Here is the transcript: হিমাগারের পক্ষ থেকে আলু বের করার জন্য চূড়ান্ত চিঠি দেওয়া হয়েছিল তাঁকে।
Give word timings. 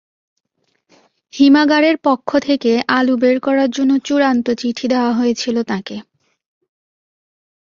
হিমাগারের 1.33 1.95
পক্ষ 2.03 2.29
থেকে 2.39 2.71
আলু 2.89 3.15
বের 3.17 3.37
করার 3.39 3.69
জন্য 3.71 3.91
চূড়ান্ত 4.03 4.47
চিঠি 4.57 4.85
দেওয়া 4.87 5.11
হয়েছিল 5.13 5.55
তাঁকে। 5.63 5.97